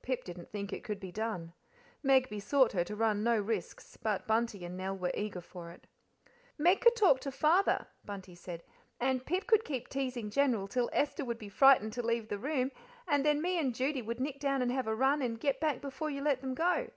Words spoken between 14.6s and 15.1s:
and have a